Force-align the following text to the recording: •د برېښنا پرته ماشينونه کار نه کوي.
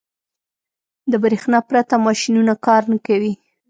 •د 1.11 1.13
برېښنا 1.23 1.59
پرته 1.69 1.95
ماشينونه 2.05 2.53
کار 2.65 2.81
نه 2.91 2.97
کوي. 3.07 3.33